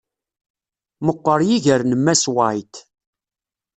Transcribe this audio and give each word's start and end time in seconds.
Meqqeṛ 1.05 1.39
yiger 1.47 1.81
n 1.85 1.91
Mass 2.03 2.23
White. 2.35 2.77